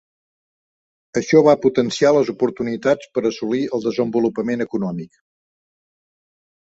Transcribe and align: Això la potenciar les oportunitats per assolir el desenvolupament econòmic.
Això 1.21 1.41
la 1.47 1.53
potenciar 1.65 2.11
les 2.17 2.31
oportunitats 2.33 3.11
per 3.19 3.25
assolir 3.31 3.61
el 3.79 3.87
desenvolupament 3.89 4.67
econòmic. 4.67 5.21